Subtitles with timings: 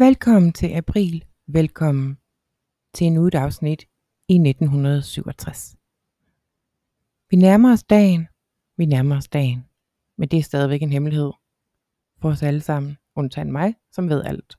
[0.00, 1.24] Velkommen til april.
[1.46, 2.18] Velkommen
[2.94, 3.82] til en nyt afsnit
[4.28, 5.76] i 1967.
[7.30, 8.28] Vi nærmer os dagen.
[8.76, 9.64] Vi nærmer os dagen.
[10.18, 11.30] Men det er stadigvæk en hemmelighed
[12.22, 14.56] for os alle sammen, undtagen mig, som ved alt.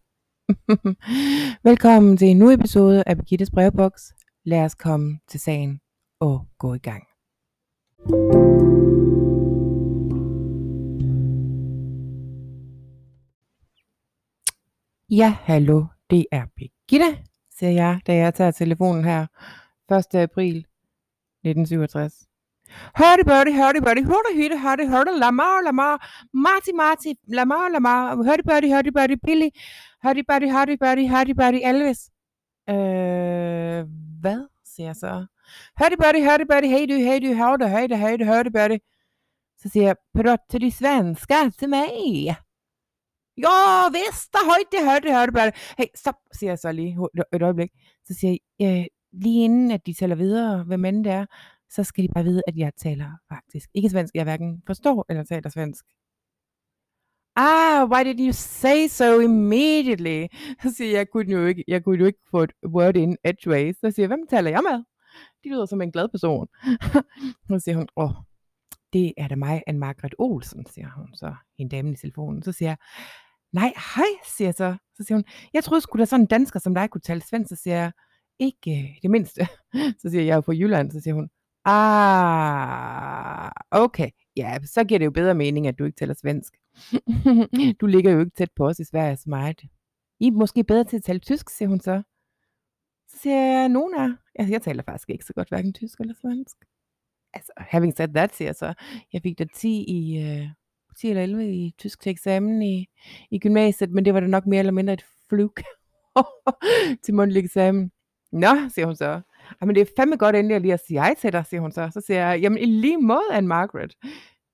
[1.70, 4.14] Velkommen til en ny episode af Birgittes brevboks.
[4.46, 5.80] Lad os komme til sagen
[6.20, 7.04] og gå i gang.
[15.14, 17.24] Ja, hallo, det er Birgitte,
[17.58, 19.22] siger jeg, da jeg tager telefonen her
[19.92, 20.16] 1.
[20.16, 22.14] april 1967.
[22.98, 25.96] Hørte birdie, hørte birdie, hørte hitte, hørte, hørte, lamar, lamar,
[26.34, 29.50] marti, marti, lamar, lamar, hørte birdie, hørte birdie, billy,
[30.04, 32.09] hørte birdie, hørte birdie, hørte birdie, Elvis.
[32.70, 33.82] Øh,
[34.22, 35.26] hvad, siger jeg så?
[35.80, 38.80] Hørte birdie, hørte birdie, hey du, hey du, hørte, hørte, hørte, hørte birdie.
[39.58, 42.36] Så siger jeg, prøv til de svenska till mig?
[43.38, 45.52] Ja, visst, der højt, det hørte, det hørte bare.
[45.78, 46.98] Hey, stop, siger jeg så lige
[47.34, 47.72] et øjeblik.
[48.06, 51.26] Så siger jeg, øh, lige inden at de taler videre, hvem end det er,
[51.70, 54.16] så skal de bare vide, at jeg taler faktisk ikke svensk.
[54.16, 55.86] Jeg hverken forstår eller taler svensk.
[57.36, 60.28] Ah, why did you say so immediately?
[60.64, 63.18] Så siger jeg, jeg kunne jo ikke, jeg kunne jo ikke få et word in
[63.24, 63.76] edgeways.
[63.78, 64.84] Så siger jeg, hvem taler jeg med?
[65.44, 66.48] De lyder som en glad person.
[67.50, 68.16] så siger hun, åh, oh,
[68.94, 72.44] det er da mig, Anne Margrethe Olsen, siger hun så, en dame i telefonen.
[72.44, 72.78] Så siger jeg,
[73.53, 74.75] nej, hej, siger jeg så.
[74.97, 77.50] Så siger hun, jeg troede sgu da sådan en dansker som dig kunne tale svensk.
[77.50, 77.92] Så siger jeg,
[78.39, 79.47] ikke øh, det mindste.
[80.02, 80.92] Så siger jeg, jeg er fra Jylland.
[80.92, 81.30] Så siger hun,
[81.66, 84.09] ah, okay.
[84.36, 86.53] Ja, så giver det jo bedre mening, at du ikke taler svensk.
[87.81, 89.62] du ligger jo ikke tæt på os i Sverige så meget.
[90.19, 92.03] I er måske bedre til at tale tysk, siger hun så.
[93.08, 94.16] Så siger jeg, nogen er.
[94.36, 96.58] Altså, jeg taler faktisk ikke så godt hverken tysk eller svensk
[97.34, 98.74] altså, having said that, siger jeg så,
[99.14, 100.48] jeg fik da 10 i, øh,
[101.00, 102.88] 10 eller 11 i tysk til eksamen i,
[103.32, 105.62] i gymnasiet, men det var da nok mere eller mindre et fluk
[107.03, 107.91] til mundtlig eksamen.
[108.31, 109.22] Nå, siger hun så.
[109.62, 111.90] Men det er fandme godt endelig lige at sige hej til dig, siger hun så.
[111.94, 113.96] Så siger jeg, jamen i lige måde, Anne Margaret.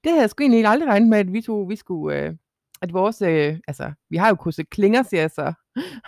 [0.03, 2.33] Det havde jeg sgu egentlig aldrig regnet med, at vi to, vi skulle, øh,
[2.81, 5.53] at vores, øh, altså, vi har jo krydset klinger, siger jeg så.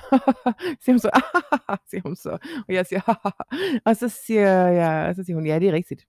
[0.83, 1.21] siger hun så,
[1.89, 2.37] siger hun så.
[2.67, 3.31] Og jeg siger,
[3.85, 6.05] og så siger jeg, og så siger hun, ja, det er rigtigt.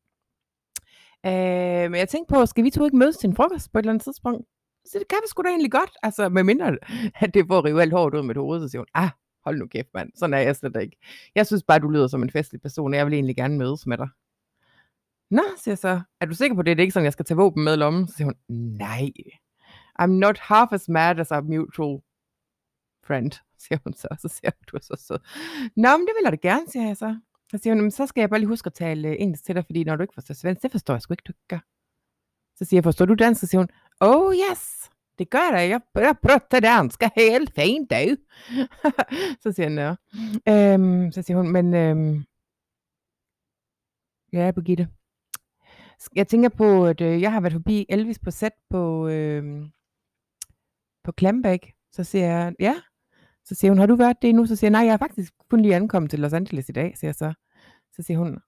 [1.26, 3.82] Øh, men jeg tænkte på, skal vi to ikke mødes til en frokost på et
[3.82, 4.46] eller andet tidspunkt?
[4.84, 5.90] Så det kan vi sgu da egentlig godt.
[6.02, 6.78] Altså, med mindre,
[7.22, 9.10] at det får at rive alt hårdt ud af mit hoved, så siger hun, ah,
[9.44, 10.10] hold nu kæft, mand.
[10.14, 10.96] Sådan er jeg slet ikke.
[11.34, 13.86] Jeg synes bare, du lyder som en festlig person, og jeg vil egentlig gerne mødes
[13.86, 14.08] med dig.
[15.30, 16.76] Nå, siger jeg så, er du sikker på det?
[16.76, 18.08] Det er ikke sådan, jeg skal tage våben med i lommen?
[18.08, 18.36] Så siger hun,
[18.78, 19.10] nej.
[20.02, 22.00] I'm not half as mad as our mutual
[23.06, 24.08] friend, siger hun så.
[24.18, 25.18] Så siger hun, du er så sød.
[25.76, 27.16] Nå, men det vil jeg da gerne, siger jeg så.
[27.50, 29.64] Så siger hun, så skal jeg bare lige huske at tale øh, engelsk til dig,
[29.66, 31.58] fordi når du ikke forstår svensk, det forstår jeg sgu ikke, du gør.
[32.56, 33.40] Så siger jeg, forstår du dansk?
[33.40, 33.68] Så siger hun,
[34.00, 35.70] oh yes, det gør jeg.
[35.70, 38.16] Jeg, jeg pratar danska helt fint, du.
[39.42, 39.94] så siger han, ja.
[40.48, 42.24] Øhm, så siger hun, men øhm,
[44.32, 44.88] ja, Birgitte.
[46.14, 49.70] Jeg tænker på, at øh, jeg har været forbi Elvis på sæt på, øh,
[51.04, 51.72] på Klambæk.
[51.92, 52.74] Så siger jeg, ja,
[53.44, 54.46] så siger hun, har du været det nu?
[54.46, 56.98] Så siger jeg, nej, jeg er faktisk kun lige ankommet til Los Angeles i dag,
[56.98, 57.32] siger jeg så.
[57.92, 58.38] Så siger hun,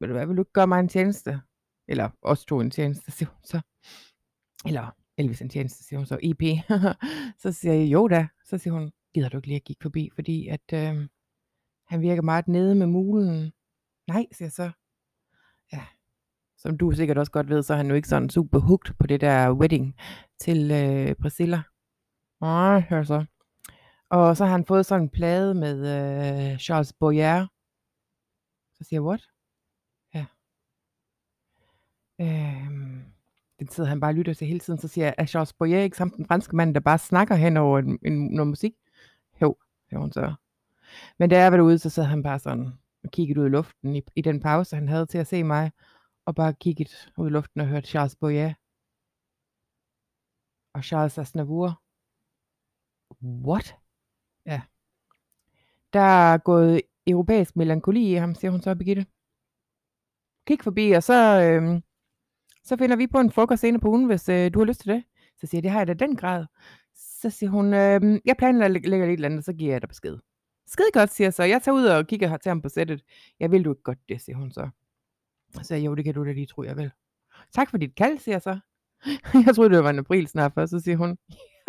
[0.00, 1.40] vil du hvad, vil du ikke gøre mig en tjeneste?
[1.88, 3.60] Eller os to en tjeneste, siger hun så.
[4.66, 6.42] Eller Elvis en tjeneste, siger hun så, EP.
[7.42, 8.28] så siger jeg, jo da.
[8.44, 11.08] Så siger hun, gider du ikke lige at kigge forbi, fordi at øh,
[11.86, 13.52] han virker meget nede med mulen.
[14.06, 14.70] Nej, siger jeg så.
[15.72, 15.84] Ja,
[16.56, 19.06] som du sikkert også godt ved, så er han jo ikke sådan super hooked på
[19.06, 19.94] det der wedding
[20.40, 21.62] til øh, Priscilla.
[22.40, 23.24] Nej, hør så.
[24.10, 25.76] Og så har han fået sådan en plade med
[26.52, 27.46] øh, Charles Boyer.
[28.74, 29.28] Så siger jeg, what?
[30.14, 30.26] Ja.
[32.20, 33.04] Øhm,
[33.58, 34.78] den sidder han bare og lytter til hele tiden.
[34.78, 37.56] Så siger jeg, er Charles Boyer ikke samt den franske mand, der bare snakker hen
[37.56, 38.74] over en, en, noget musik?
[39.42, 39.56] Jo,
[39.88, 40.34] siger hun så.
[41.18, 42.72] Men da jeg var derude, så sad han bare sådan
[43.04, 45.72] og kiggede ud i luften i, i den pause, han havde til at se mig.
[46.26, 48.54] Og bare kigget ud i luften og hørte Charles Boyer.
[50.74, 51.82] Og Charles Aznavour.
[53.22, 53.76] What?
[54.48, 54.60] Ja.
[55.92, 56.00] Der
[56.32, 59.06] er gået europæisk melankoli i ham, siger hun så, Birgitte.
[60.46, 61.80] Kig forbi, og så, øh,
[62.64, 64.92] så finder vi på en frokost senere på ugen, hvis øh, du har lyst til
[64.92, 65.04] det.
[65.40, 66.46] Så siger jeg, det har jeg da den grad.
[66.94, 70.18] Så siger hun, øh, jeg planlægger lidt et eller andet, så giver jeg dig besked.
[70.66, 71.42] Skide godt, siger jeg så.
[71.42, 73.02] Jeg tager ud og kigger til ham på sættet.
[73.40, 74.70] Jeg vil du ikke godt det, siger hun så.
[75.54, 76.90] Så siger jeg, jo, det kan du da lige tro, jeg vil.
[77.52, 78.58] Tak for dit kald, siger jeg så.
[79.46, 81.18] jeg troede, det var en april snart, før, så siger hun,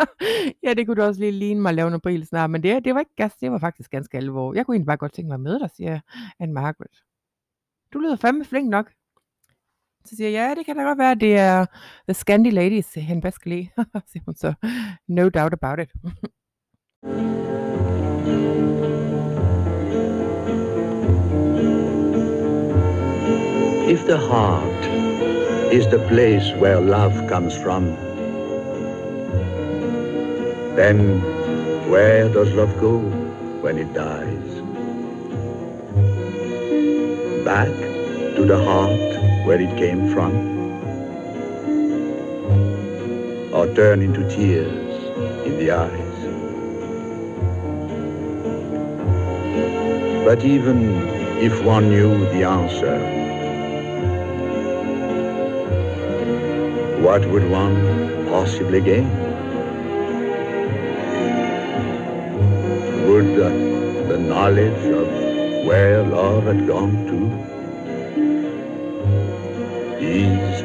[0.64, 2.84] ja, det kunne du også lige ligne mig at lave en april snart, men det,
[2.84, 4.54] det var ikke gas, det var faktisk ganske alvor.
[4.54, 6.00] Jeg kunne egentlig bare godt tænke mig med møde dig, siger
[6.38, 7.04] Anne Margaret.
[7.92, 8.92] Du lyder fandme flink nok.
[10.04, 11.66] Så siger jeg, ja, det kan da godt være, det er
[12.08, 13.68] The Scandi Ladies, han bedst kan lide.
[14.12, 14.54] siger hun så,
[15.08, 15.90] no doubt about it.
[23.90, 24.84] If the heart
[25.72, 28.09] is the place where love comes from,
[30.80, 31.20] then
[31.90, 32.96] where does love go
[33.64, 34.50] when it dies?
[37.44, 37.68] Back
[38.36, 40.32] to the heart where it came from?
[43.52, 44.94] Or turn into tears
[45.46, 46.18] in the eyes?
[50.24, 50.78] But even
[51.48, 52.96] if one knew the answer,
[57.02, 57.76] what would one
[58.30, 59.29] possibly gain?
[63.20, 63.50] Would the,
[64.08, 65.06] the knowledge of
[65.66, 67.18] where love had gone to
[70.00, 70.62] ease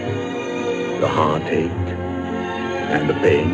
[1.02, 1.90] the heartache
[2.96, 3.52] and the pain?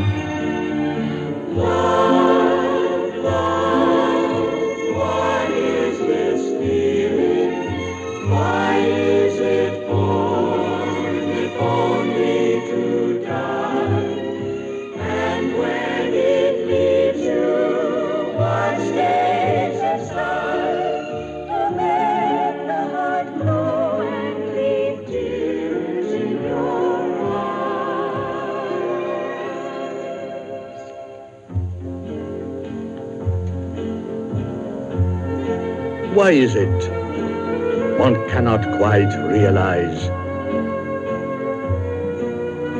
[36.32, 40.08] Why is it one cannot quite realize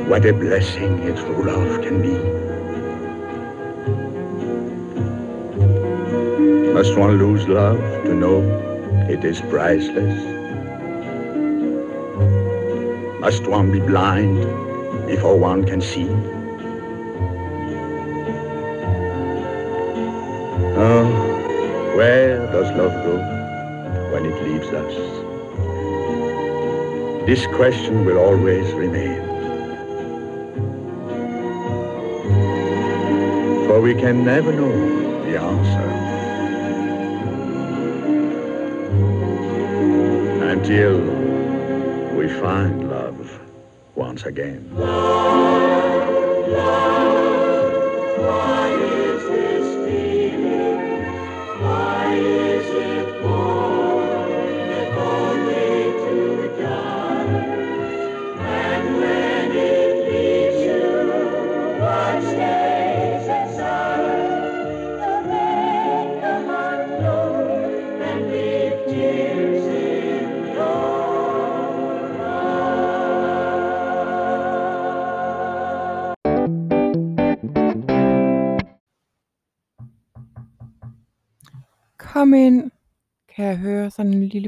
[0.08, 2.14] what a blessing a true love can be?
[6.72, 8.40] Must one lose love to know
[9.10, 10.16] it is priceless?
[13.20, 14.46] Must one be blind
[15.06, 16.08] before one can see?
[27.32, 29.22] This question will always remain.
[33.66, 35.88] For we can never know the answer
[40.52, 40.98] until
[42.18, 43.40] we find love
[43.94, 44.68] once again.
[48.22, 48.61] Kom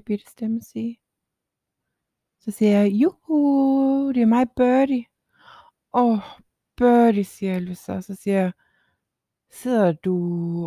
[0.04, 0.98] sådan bitte stemme sige.
[2.40, 5.04] Så siger jeg, juhu, det er mig, Birdie.
[5.94, 6.18] Åh, oh,
[6.76, 8.00] Birdie, siger jeg så.
[8.00, 8.52] Så siger jeg,
[9.50, 10.16] sidder du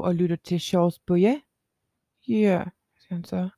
[0.01, 1.39] og lytter til Charles Boyer?
[2.27, 2.63] Ja,
[2.99, 3.49] siger han så.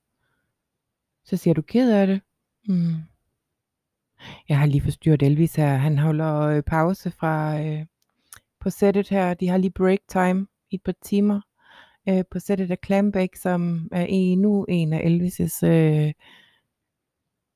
[1.23, 2.21] Så siger du ked af det?
[2.67, 2.95] Mm.
[4.49, 5.75] Jeg har lige forstyrret Elvis her.
[5.75, 7.85] Han holder øh, pause fra øh,
[8.59, 9.33] på sættet her.
[9.33, 11.41] De har lige break time i et par timer
[12.07, 16.13] øh, på sættet af Clambake, som er endnu en af Elvis' øh,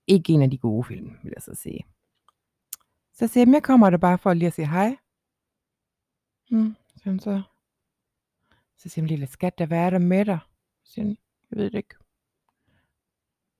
[0.07, 1.85] ikke en af de gode film, vil jeg så sige.
[3.13, 4.97] Så siger jeg, jeg kommer der bare for lige at sige hej.
[6.51, 7.41] Mm, siger så.
[8.77, 10.39] Så siger han, lille skat, der hvad er der med dig?
[10.83, 11.07] Så siger
[11.51, 11.95] jeg ved det ikke.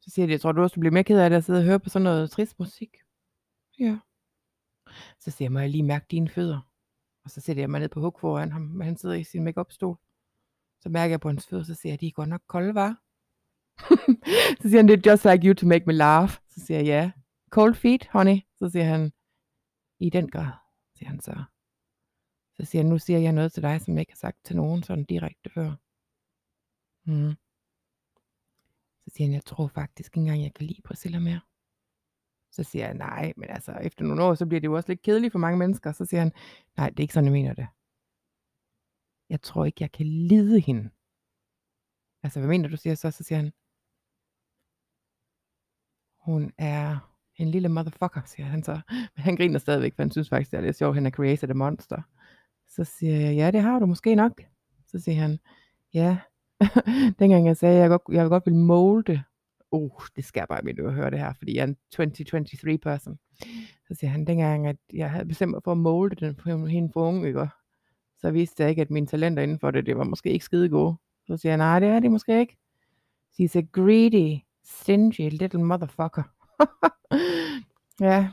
[0.01, 1.59] Så siger jeg, jeg tror du også, du bliver mere ked af det at sidde
[1.59, 2.97] og høre på sådan noget trist musik.
[3.79, 3.97] Ja.
[5.19, 6.69] Så siger jeg, må jeg lige mærke dine fødder?
[7.23, 9.43] Og så sætter jeg mig ned på hug foran ham, men han sidder i sin
[9.43, 9.97] make stol
[10.83, 12.91] så mærker jeg på hans fødder, så siger jeg, de er godt nok kolde, var.
[14.61, 16.29] så siger han, det er just like you to make me laugh.
[16.29, 17.01] Så siger jeg, ja.
[17.01, 17.11] Yeah.
[17.49, 18.37] Cold feet, honey.
[18.59, 19.11] Så siger han,
[19.99, 20.51] i den grad,
[20.95, 21.43] siger han så.
[22.55, 24.55] Så siger han, nu siger jeg noget til dig, som jeg ikke har sagt til
[24.55, 25.69] nogen sådan direkte før.
[27.05, 27.33] Mm.
[29.03, 31.41] Så siger han, jeg tror faktisk ikke engang, jeg kan lide Priscilla mere.
[32.51, 35.01] Så siger jeg, nej, men altså, efter nogle år, så bliver det jo også lidt
[35.01, 35.91] kedeligt for mange mennesker.
[35.91, 36.31] Så siger han,
[36.77, 37.67] nej, det er ikke sådan, jeg mener det.
[39.29, 40.89] Jeg tror ikke, jeg kan lide hende.
[42.23, 43.11] Altså, hvad mener du, siger så?
[43.11, 43.51] Så siger han,
[46.19, 48.81] hun er en lille motherfucker, siger han så.
[49.15, 51.49] Men han griner stadigvæk, for han synes faktisk, det er lidt sjovt, han er created
[51.49, 52.01] a monster.
[52.67, 54.41] Så siger jeg, ja, det har du måske nok.
[54.87, 55.39] Så siger han,
[55.93, 56.17] ja,
[57.19, 59.23] dengang jeg sagde, at jeg godt, jeg godt vil molde,
[59.71, 63.19] uh, det skal jeg bare at høre det her, fordi jeg er en 2023 person.
[63.87, 66.89] Så siger han, dengang at jeg havde bestemt mig for at molde den for hende
[66.93, 67.47] for unge, ikke?
[68.23, 70.69] Så vidste jeg ikke, at mine talenter inden for det, det var måske ikke skide
[70.69, 70.95] gode.
[71.27, 72.57] Så siger jeg, nej, det er det måske ikke.
[73.33, 76.23] She's a greedy, stingy little motherfucker.
[78.07, 78.29] ja.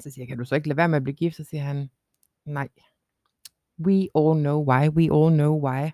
[0.00, 1.36] Så siger jeg, kan du så ikke lade være med at blive gift?
[1.36, 1.90] Så siger han,
[2.44, 2.68] nej.
[3.78, 5.90] We all know why, we all know why.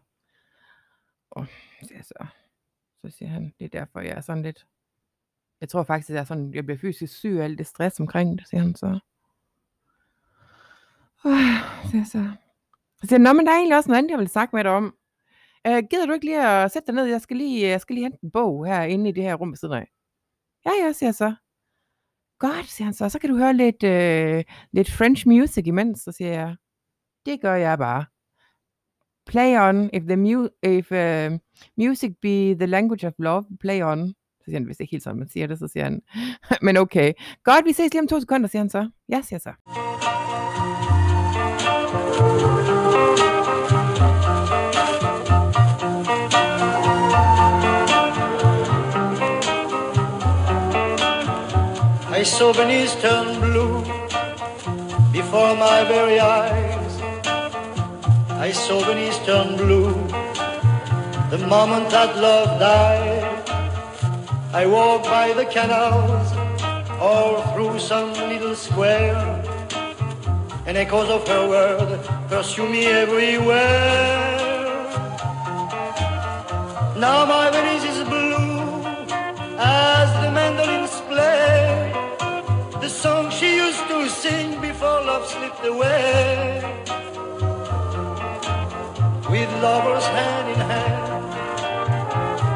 [1.30, 1.46] Og
[1.80, 2.26] så, siger så,
[3.02, 4.66] så siger han, det er derfor, jeg er sådan lidt,
[5.60, 8.00] jeg tror faktisk, at jeg, er sådan, jeg bliver fysisk syg af alt det stress
[8.00, 8.98] omkring det, siger han så.
[11.24, 12.36] Uh, så så.
[13.02, 14.64] Så siger han, nå, men der er egentlig også noget andet, jeg vil snakke med
[14.64, 14.94] dig om.
[15.66, 17.04] Øh, gider du ikke lige at sætte dig ned?
[17.04, 19.50] Jeg skal lige, jeg skal lige hente en bog her inde i det her rum
[19.50, 19.86] ved siden af.
[20.66, 21.34] Ja, ja, siger jeg så.
[22.38, 23.08] Godt, siger han så.
[23.08, 26.00] Så kan du høre lidt, øh, lidt French music imens.
[26.00, 26.56] Så siger jeg,
[27.26, 28.04] det gør jeg bare.
[29.26, 31.38] Play on, if the mu- if, uh,
[31.76, 34.08] music be the language of love, play on.
[34.08, 36.02] Så siger han, hvis det ikke helt sådan, man siger det, så siger han,
[36.66, 37.12] men okay.
[37.44, 38.90] Godt, vi ses lige om to sekunder, siger han så.
[39.08, 40.19] Ja, siger jeg så.
[52.20, 53.80] I saw Venice turn blue
[55.10, 56.92] before my very eyes.
[58.28, 59.94] I saw Venice turn blue
[61.30, 63.24] the moment that love died.
[64.52, 66.28] I walked by the canals
[67.00, 69.16] or through some little square,
[70.66, 74.36] and echoes of her word pursue me everywhere.
[76.98, 78.84] Now my Venice is blue
[79.56, 80.99] as the the
[83.00, 86.60] song she used to sing before love slipped away.
[89.32, 91.32] With lovers hand in hand,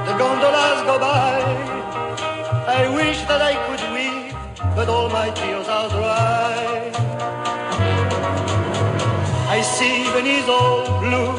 [0.06, 1.40] the gondolas go by.
[2.80, 4.36] I wish that I could weep,
[4.76, 6.92] but all my tears are dry.
[9.56, 11.32] I see Venice all blue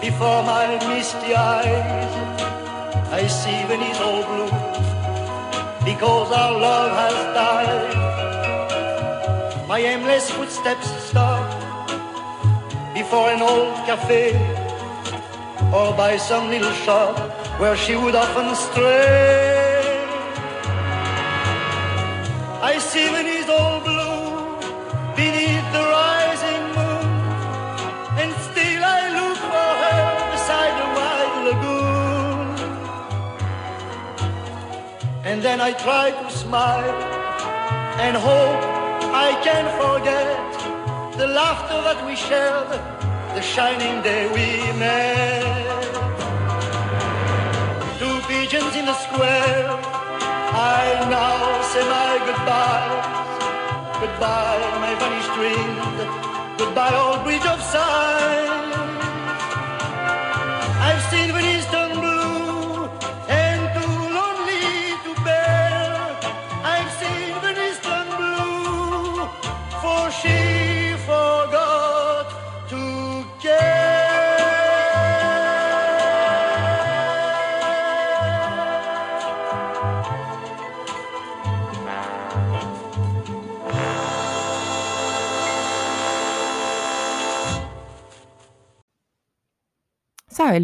[0.00, 2.12] before my misty eyes.
[3.20, 4.75] I see Venice all blue
[5.86, 7.94] because our love has died.
[9.68, 11.46] My aimless footsteps stop
[12.92, 14.34] before an old cafe
[15.72, 17.14] or by some little shop
[17.60, 19.86] where she would often stray.
[22.60, 23.75] I see Venice all
[35.46, 36.90] then I try to smile
[38.04, 38.62] and hope
[39.26, 40.26] I can forget
[41.20, 42.70] the laughter that we shared,
[43.36, 44.48] the shining day we
[44.84, 45.84] met.
[48.00, 49.68] Two pigeons in the square,
[50.78, 50.82] I
[51.16, 51.38] now
[51.70, 53.06] say my goodbyes.
[54.02, 55.72] Goodbye, my vanished dream.
[56.58, 58.45] Goodbye, old bridge of sighs.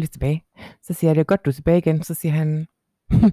[0.01, 0.43] Så tilbage.
[0.81, 2.03] Så siger jeg, det er godt, du er tilbage igen.
[2.03, 2.67] Så siger han,
[3.11, 3.31] hm.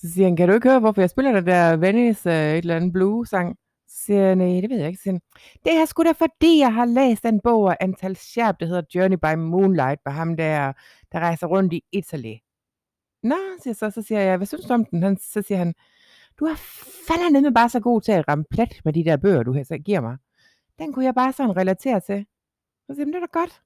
[0.00, 2.58] så siger han, kan du ikke høre, hvorfor jeg spiller den der Venice øh, et
[2.58, 3.56] eller andet blue sang?
[3.88, 4.98] Så siger jeg, nej, det ved jeg ikke.
[4.98, 5.18] Så siger
[5.64, 8.82] det er sgu da fordi, jeg har læst den bog af Antal Scherp, der hedder
[8.94, 10.72] Journey by Moonlight, på ham der,
[11.12, 12.34] der rejser rundt i Italy.
[13.22, 15.02] Nå, siger så, så siger jeg, hvad synes du om den?
[15.02, 15.74] Han, så siger han,
[16.38, 16.54] du er
[17.08, 19.64] fandme med bare så god til at ramme plet med de der bøger, du her
[19.64, 20.16] så giver mig.
[20.78, 22.26] Den kunne jeg bare sådan relatere til.
[22.86, 23.62] Så siger han, det er da godt.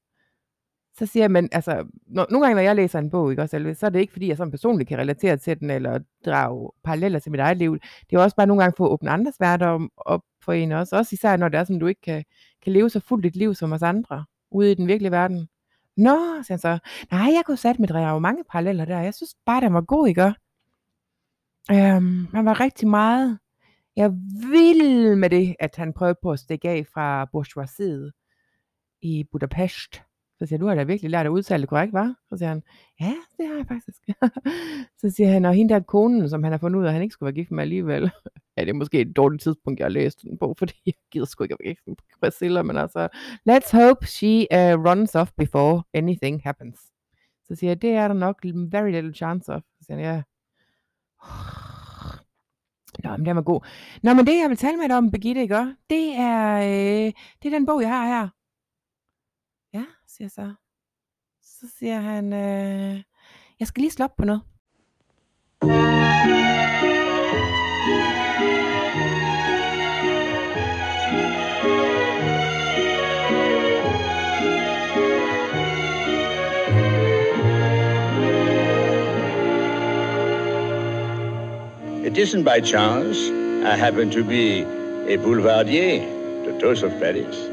[0.99, 3.79] Så siger man, altså, når, nogle gange, når jeg læser en bog, ikke, også, Elvis,
[3.79, 7.19] så er det ikke, fordi jeg sådan personligt kan relatere til den, eller drage paralleller
[7.19, 7.79] til mit eget liv.
[8.11, 10.97] Det er også bare nogle gange for at åbne andres hverdag op for en også.
[10.97, 12.25] Også især, når det er sådan, du ikke kan,
[12.63, 15.49] kan leve så fuldt et liv som os andre, ude i den virkelige verden.
[15.97, 16.79] Nå, siger han så,
[17.11, 19.01] nej, jeg kunne sætte med drage mange paralleller der.
[19.01, 20.35] Jeg synes bare, den var god, ikke?
[21.71, 23.39] Øhm, han var rigtig meget.
[23.97, 24.11] Jeg
[24.51, 28.13] vil med det, at han prøvede på at stikke af fra bourgeoisiet
[29.03, 30.03] i Budapest.
[30.43, 32.15] Så siger jeg, du har da virkelig lært at udtale det korrekt, var?
[32.29, 32.63] Så siger han,
[33.01, 33.99] ja, det har jeg faktisk.
[35.01, 37.03] så siger han, og hende der konen, som han har fundet ud af, at han
[37.03, 38.03] ikke skulle være gift med alligevel.
[38.57, 41.27] ja, det er måske et dårligt tidspunkt, jeg har læst den på, fordi jeg gider
[41.27, 43.09] sgu ikke at være gift med Priscilla, men altså,
[43.51, 46.79] let's hope she uh, runs off before anything happens.
[47.45, 49.63] Så siger jeg, det er der nok very little chance of.
[49.63, 50.23] Så siger han, ja.
[53.09, 53.61] Nå, men den var god.
[54.03, 55.77] Nå, men det, jeg vil tale med dig om, Birgitte, ikke?
[55.91, 58.29] Det er, øh, det er den bog, jeg har her
[60.17, 60.55] siger så.
[61.43, 63.03] Så siger han, øh,
[63.61, 64.43] jeg skal lige slå op på noget.
[82.05, 83.31] It isn't by chance
[83.65, 84.65] I happen to be
[85.09, 86.01] a boulevardier,
[86.45, 87.52] the toast of Paris.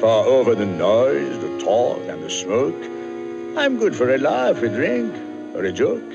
[0.00, 2.80] For over the noise, the talk, and the smoke,
[3.58, 5.12] I'm good for a laugh, a drink,
[5.56, 6.12] or a joke.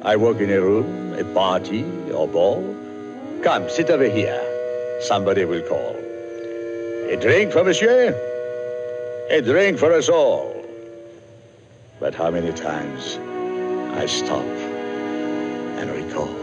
[0.00, 2.62] I walk in a room, a party, or ball.
[3.42, 4.40] Come, sit over here.
[5.02, 5.96] Somebody will call.
[7.10, 8.14] A drink for monsieur?
[9.30, 10.64] A drink for us all.
[12.00, 13.18] But how many times
[13.98, 14.46] I stop
[15.76, 16.34] and recall.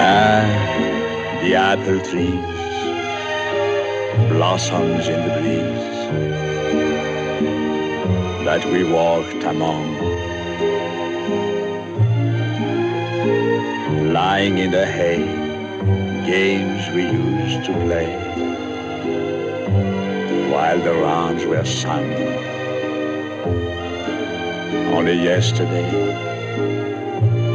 [0.00, 0.57] Ah,
[1.48, 2.44] the apple trees,
[4.28, 5.96] blossoms in the breeze
[8.44, 9.96] that we walked among.
[14.12, 15.24] Lying in the hay,
[16.26, 18.12] games we used to play
[20.52, 22.12] while the rounds were sung.
[24.92, 25.90] Only yesterday,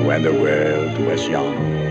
[0.03, 1.82] when the world was young.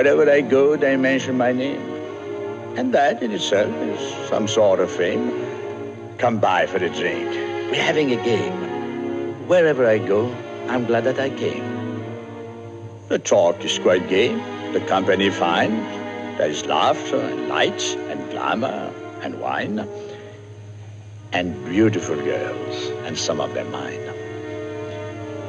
[0.00, 1.82] Wherever I go, they mention my name.
[2.78, 5.30] And that in itself is some sort of fame.
[6.16, 7.28] Come by for a drink.
[7.70, 9.46] We're having a game.
[9.46, 10.34] Wherever I go,
[10.68, 12.02] I'm glad that I came.
[13.08, 14.32] The talk is quite gay,
[14.72, 15.76] the company fine.
[16.38, 19.86] There is laughter and lights and glamour and wine.
[21.34, 24.00] And beautiful girls, and some of them mine.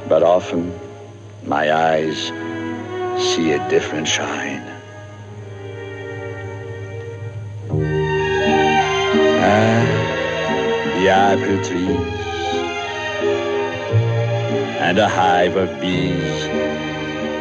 [0.10, 0.78] But often,
[1.46, 2.30] my eyes
[3.18, 4.64] see a different shine.
[9.44, 9.84] Ah,
[10.96, 12.22] the apple trees
[14.80, 16.48] and a hive of bees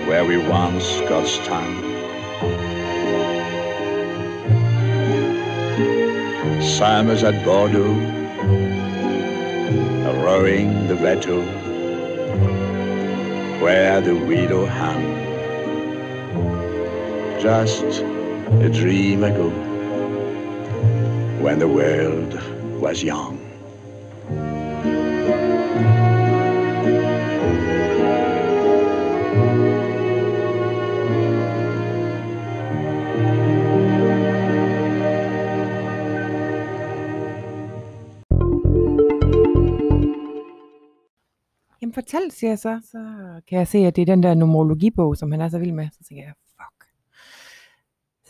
[0.09, 1.75] where we once got stung.
[6.63, 7.95] Summers at Bordeaux,
[10.23, 11.43] rowing the bateau
[13.61, 15.10] where the widow hung
[17.43, 18.03] just
[18.61, 19.49] a dream ago
[21.41, 22.35] when the world
[22.83, 23.41] was young.
[41.83, 42.81] Jamen fortæl, siger jeg så.
[42.91, 42.99] Så
[43.49, 45.89] kan jeg se, at det er den der numerologibog, som han er så vild med.
[45.93, 46.50] Så tænker jeg, fuck.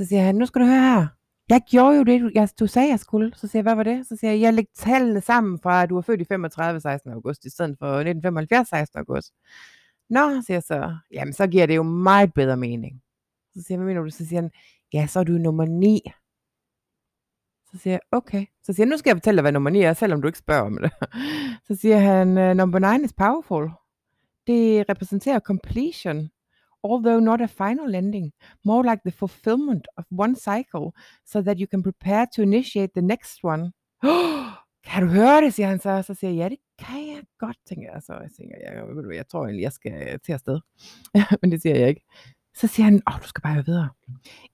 [0.00, 1.06] Så siger han, nu skal du høre her.
[1.48, 3.32] Jeg gjorde jo det, du, jeg, du sagde, jeg skulle.
[3.36, 4.06] Så siger jeg, hvad var det?
[4.06, 7.12] Så siger jeg, jeg lægger tallene sammen fra, at du var født i 35, 16.
[7.12, 8.98] august, i stedet for 1975, 16.
[8.98, 9.32] august.
[10.10, 13.02] Nå, siger jeg så, jamen så giver det jo meget bedre mening.
[13.52, 14.10] Så siger jeg, hvad mener du?
[14.10, 14.50] Så siger han,
[14.92, 16.02] ja, så er du nummer 9.
[17.72, 18.46] Så siger jeg, okay.
[18.62, 20.38] Så siger jeg, nu skal jeg fortælle dig, hvad nummer 9 er, selvom du ikke
[20.38, 20.92] spørger om det.
[21.68, 23.70] Så siger han, øh, number 9 is powerful.
[24.46, 26.30] Det repræsenterer completion,
[26.82, 28.32] although not a final ending,
[28.64, 30.94] more like the fulfillment of one cycle,
[31.26, 33.72] so that you can prepare to initiate the next one.
[34.84, 36.02] kan du høre det, siger han så.
[36.06, 38.02] Så siger jeg, ja, det kan jeg godt, tænker jeg.
[38.02, 40.60] Så jeg tænker, jeg, ved du, jeg tror egentlig, jeg skal til afsted.
[41.42, 42.04] Men det siger jeg ikke.
[42.54, 43.88] Så siger han, åh, oh, du skal bare høre videre.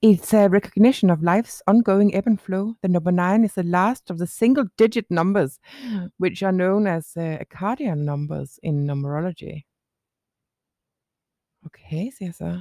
[0.05, 2.73] It's a recognition of life's ongoing ebb and flow.
[2.83, 5.59] The number nine is the last of the single digit numbers,
[6.19, 9.66] which are known as uh, accordion numbers in numerology.
[11.67, 12.51] Okay, siger jeg så.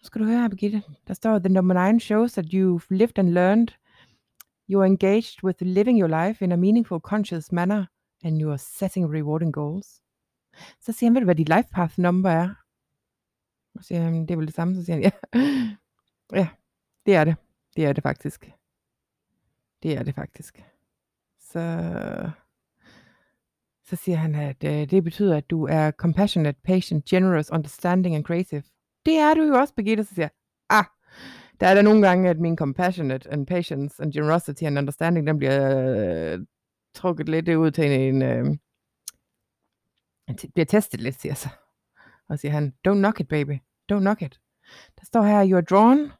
[0.00, 0.82] Nu skal du høre her, Birgitte.
[1.08, 3.68] Der står, the number nine shows that you've lived and learned.
[4.70, 7.86] You're engaged with living your life in a meaningful, conscious manner,
[8.24, 10.02] and you're setting rewarding goals.
[10.80, 12.54] Så siger han, ved du, hvad dit life path number er?
[13.78, 14.74] Så siger han, det er vel det samme.
[14.74, 15.10] Så siger han, ja.
[16.32, 16.48] ja,
[17.06, 17.36] det er det.
[17.76, 18.52] Det er det faktisk.
[19.82, 20.64] Det er det faktisk.
[21.38, 21.60] Så,
[23.92, 28.24] så siger han, at øh, det betyder, at du er compassionate, patient, generous, understanding and
[28.24, 28.62] creative.
[29.06, 30.04] Det er du jo også, Birgitte.
[30.04, 30.30] Så siger jeg,
[30.70, 30.84] ah,
[31.60, 35.38] der er der nogle gange, at min compassionate and patience and generosity and understanding, den
[35.38, 36.38] bliver øh,
[36.94, 38.44] trukket lidt ud til en, øh,
[40.54, 41.48] bliver testet lidt, siger jeg så.
[42.28, 43.58] Og siger han, don't knock it, baby.
[43.92, 44.40] Don't knock it.
[44.98, 46.12] Der står her, you are drawn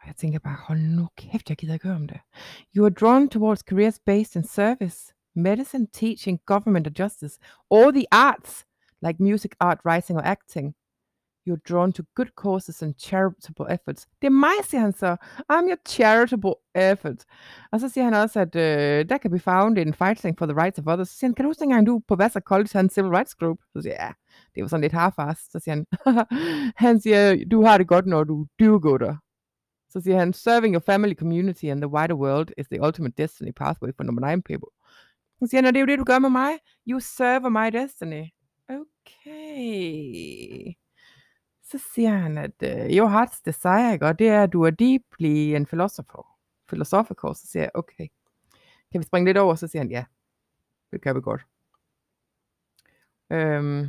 [0.00, 2.20] Og jeg tænker bare, hold nu kæft, jeg gider ikke høre om det.
[2.76, 7.38] You are drawn towards careers based in service, medicine, teaching, government or justice,
[7.70, 8.64] or the arts,
[9.02, 10.74] like music, art, writing or acting.
[11.44, 14.06] You're drawn to good causes and charitable efforts.
[14.20, 15.16] Det er mig, siger han så.
[15.52, 17.24] I'm your charitable effort.
[17.72, 20.56] Og så siger han også, at uh, that can be found in fighting for the
[20.56, 21.08] rights of others.
[21.08, 23.34] Så siger han, kan du huske dengang, du på Vassar College havde en civil rights
[23.34, 23.58] group?
[23.72, 24.10] Så siger ja,
[24.54, 25.14] det var sådan lidt half
[25.52, 25.86] Så siger han,
[26.86, 29.16] han siger, du har det godt, når du do-gooder.
[29.92, 33.52] Så siger han, serving your family, community and the wider world is the ultimate destiny
[33.56, 34.68] pathway for number nine people.
[35.42, 36.58] Så siger når det er jo det, du gør med mig.
[36.88, 38.24] You serve my destiny.
[38.68, 40.74] Okay.
[41.62, 44.06] Så siger han, at uh, your heart's desire, ikke?
[44.06, 46.38] og det er, at du er deeply en philosopher.
[46.68, 47.34] philosophical.
[47.34, 48.08] Så siger jeg, okay.
[48.92, 49.54] Kan vi springe lidt over?
[49.54, 50.04] Så siger han, ja,
[50.92, 51.46] det kan vi godt.
[53.30, 53.88] Øhm,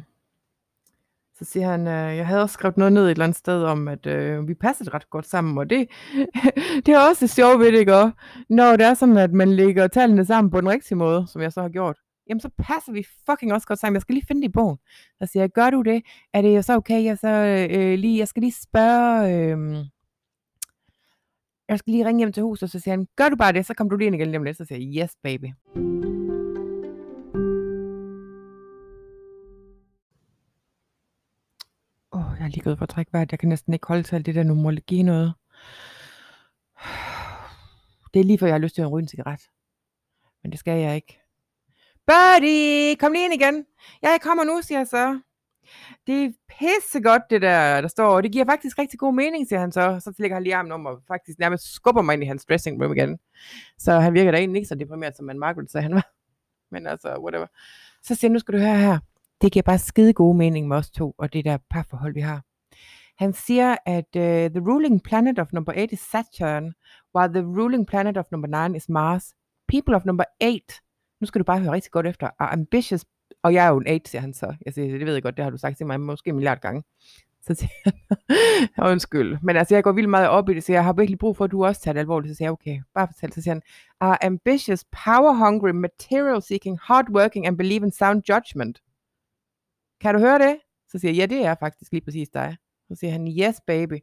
[1.39, 3.87] så siger han, øh, jeg havde også skrevet noget ned et eller andet sted om,
[3.87, 5.87] at øh, vi passede ret godt sammen, og det,
[6.85, 8.11] det er også det sjove ved det, ikke?
[8.49, 11.53] Når det er sådan, at man lægger tallene sammen på den rigtige måde, som jeg
[11.53, 11.97] så har gjort,
[12.29, 13.95] jamen så passer vi fucking også godt sammen.
[13.95, 14.77] Jeg skal lige finde det i bogen.
[15.21, 16.01] Så siger jeg, gør du det?
[16.33, 17.03] Er det så okay?
[17.03, 17.27] Jeg, så,
[17.71, 19.35] øh, lige, jeg skal lige spørge...
[19.35, 19.85] Øh,
[21.69, 23.65] jeg skal lige ringe hjem til huset, og så siger han, gør du bare det,
[23.65, 24.57] så kommer du lige ind igen lige om lidt.
[24.57, 25.47] Så siger jeg, yes baby.
[32.43, 33.31] Jeg er lige gået for træk vejret.
[33.31, 35.33] Jeg kan næsten ikke holde til alt det der numerologi noget.
[38.13, 39.41] Det er lige før, jeg har lyst til at ryge en cigaret.
[40.43, 41.19] Men det skal jeg ikke.
[42.07, 43.65] Birdie, kom lige ind igen.
[44.03, 45.19] Ja, jeg kommer nu, siger jeg så.
[46.07, 48.21] Det er pissegodt, det der, der står.
[48.21, 49.99] Det giver faktisk rigtig god mening, siger han så.
[49.99, 52.81] Så lægger han lige armen om og faktisk nærmest skubber mig ind i hans dressing
[52.81, 53.19] room igen.
[53.77, 56.07] Så han virker da egentlig ikke så deprimeret, som man Margaret sagde, han var.
[56.71, 57.47] Men altså, whatever.
[58.03, 58.99] Så siger han, nu skal du høre her.
[59.43, 62.43] Det giver bare skide god mening med os to, og det der parforhold, vi har.
[63.23, 64.21] Han siger, at uh,
[64.55, 66.73] the ruling planet of number 8 is Saturn,
[67.15, 69.33] while the ruling planet of number 9 is Mars.
[69.67, 70.63] People of number 8
[71.23, 73.05] nu skal du bare høre rigtig godt efter, are ambitious,
[73.43, 74.55] og jeg er jo en 8, siger han så.
[74.65, 76.59] Jeg siger, det ved jeg godt, det har du sagt til mig måske en milliard
[76.59, 76.83] gange.
[77.41, 79.37] Så siger han, undskyld.
[79.41, 81.45] Men altså, jeg går vildt meget op i det, så jeg har virkelig brug for,
[81.45, 82.31] at du også tager det alvorligt.
[82.31, 83.33] Så siger jeg, okay, bare fortæl.
[83.33, 83.61] Så siger han,
[83.99, 88.81] are ambitious, power hungry, material seeking, hard working and believe in sound judgment.
[90.03, 90.57] Kan du høre det?
[90.89, 92.57] Så siger jeg, ja, det er faktisk lige præcis dig.
[92.87, 93.99] Så siger han, yes baby.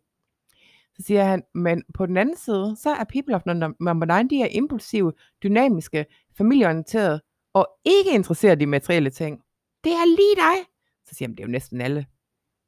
[0.96, 3.42] Så siger han, men på den anden side, så er people of
[3.80, 6.06] number 9, de er impulsive, dynamiske,
[6.38, 7.20] familieorienterede
[7.52, 9.42] og ikke interesseret i materielle ting.
[9.84, 10.66] Det er lige dig.
[11.06, 12.06] Så siger han, det er jo næsten alle.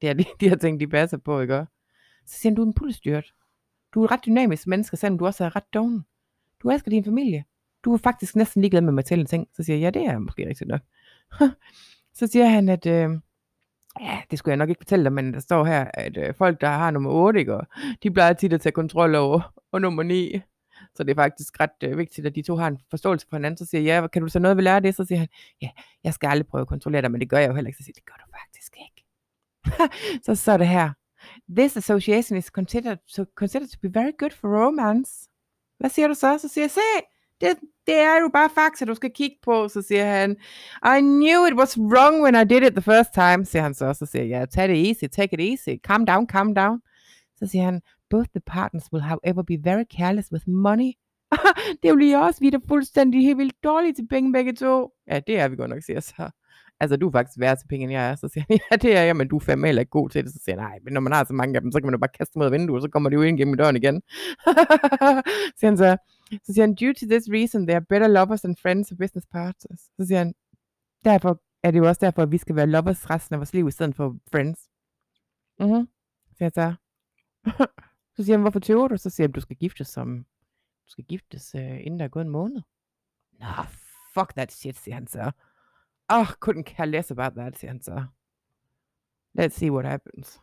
[0.01, 1.66] Det er de, de her ting, de passer på, ikke?
[2.27, 3.23] Så siger han, du er en.
[3.95, 6.05] Du er et ret dynamisk menneske, selvom du også er ret doven.
[6.62, 7.45] Du elsker din familie.
[7.85, 9.49] Du er faktisk næsten ligeglad med materielle ting.
[9.57, 10.81] Så siger jeg, ja, det er måske rigtigt nok.
[12.14, 13.11] så siger han, at øh,
[14.01, 16.61] ja, det skulle jeg nok ikke fortælle dig, men der står her, at øh, folk,
[16.61, 17.66] der har nummer 8, ikke, og
[18.03, 20.40] de plejer tit at tage kontrol over, og nummer 9,
[20.94, 23.59] så det er faktisk ret øh, vigtigt, at de to har en forståelse for hinanden.
[23.59, 24.94] Så siger jeg, ja, kan du så noget ved lære det?
[24.94, 25.29] Så siger han,
[25.62, 25.70] ja,
[26.05, 27.79] jeg skal aldrig prøve at kontrollere dig, men det gør jeg jo heller ikke.
[27.79, 29.05] Så siger det gør du faktisk ikke.
[30.25, 30.90] så så er det her.
[31.57, 35.29] This association is considered to, considered to be very good for romance.
[35.79, 36.38] Hvad siger du så?
[36.38, 36.81] Så siger jeg, se,
[37.42, 39.68] det, det er jo bare fakta, du skal kigge på.
[39.68, 40.31] Så siger han,
[40.96, 43.92] I knew it was wrong when I did it the first time, siger han så.
[43.92, 46.81] Så siger jeg, tag det easy, take it easy, calm down, calm down.
[47.37, 50.92] Så siger han, both the partners will however be very careless with money.
[51.78, 54.52] det er jo lige også, vi er da fuldstændig helt vildt dårlige til penge begge
[54.52, 54.90] to.
[55.11, 56.31] Ja, det er vi godt nok, siger så.
[56.81, 58.14] Altså, du er faktisk værre til penge, end jeg er.
[58.16, 60.24] Så siger han, ja, det er jeg, men du er fandme heller ikke god til
[60.24, 60.33] det.
[60.33, 61.94] Så siger han, nej, men når man har så mange af dem, så kan man
[61.94, 63.76] jo bare kaste dem ud af vinduet, og så kommer de jo ind gennem døren
[63.76, 64.02] igen.
[64.44, 65.22] så
[65.59, 65.96] siger han så,
[66.47, 69.90] siger han, due to this reason, they are better lovers than friends and business partners.
[70.01, 70.35] Siger han,
[71.05, 74.18] derfor er derfor, at vi skal være lovers resten af vores liv, i stedet for
[74.33, 74.71] friends.
[75.61, 75.88] Mhm.
[76.29, 76.75] Så siger så,
[78.16, 78.97] så siger han, hvorfor tøver du?
[78.97, 80.25] Så siger han, du skal giftes som,
[80.87, 82.62] du skal giftes, uh, inden der er gået en måned.
[83.33, 83.47] Nå,
[84.14, 85.31] fuck that shit, siger han så.
[86.09, 88.07] Oh, couldn't care less about that, siger han så.
[89.38, 90.40] Let's see what happens.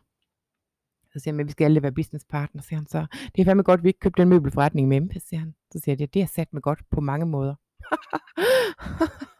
[1.12, 3.06] Så siger han, at vi skal alle være business partner, siger han så.
[3.36, 5.54] Det er fandme godt, at vi ikke købte en møbelforretning med Memphis, siger han.
[5.72, 7.54] Så siger jeg, det er sat med godt på mange måder.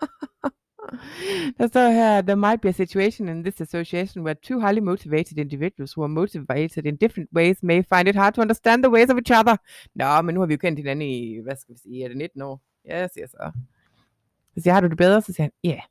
[1.59, 5.39] Der står her, there might be a situation in this association where two highly motivated
[5.39, 9.11] individuals who are motivated in different ways may find it hard to understand the ways
[9.11, 9.57] of each other.
[9.95, 12.17] Nå, men nu har vi jo kendt hinanden i, hvad skal vi sige, er det
[12.17, 12.63] 19 år?
[12.85, 13.51] Ja, siger så.
[14.55, 15.23] Så siger har du det bedre?
[15.23, 15.69] Så siger han, ja.
[15.71, 15.83] Yeah.